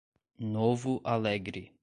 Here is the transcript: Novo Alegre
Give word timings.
Novo 0.53 0.99
Alegre 1.03 1.71